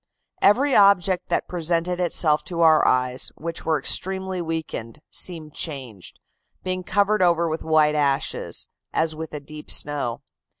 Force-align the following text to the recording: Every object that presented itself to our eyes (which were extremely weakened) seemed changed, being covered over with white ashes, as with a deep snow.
Every 0.41 0.73
object 0.75 1.29
that 1.29 1.47
presented 1.47 1.99
itself 1.99 2.43
to 2.45 2.61
our 2.61 2.87
eyes 2.87 3.31
(which 3.35 3.65
were 3.67 3.77
extremely 3.77 4.41
weakened) 4.41 4.99
seemed 5.11 5.53
changed, 5.53 6.17
being 6.63 6.81
covered 6.83 7.21
over 7.21 7.47
with 7.47 7.61
white 7.61 7.93
ashes, 7.93 8.65
as 8.93 9.13
with 9.13 9.31
a 9.31 9.39
deep 9.39 9.69
snow. 9.69 10.21